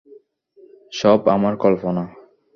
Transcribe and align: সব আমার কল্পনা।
সব 0.93 1.19
আমার 1.27 1.53
কল্পনা। 1.57 2.03